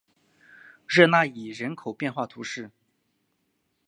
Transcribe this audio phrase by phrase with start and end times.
[0.87, 2.71] 热讷伊人口变化图示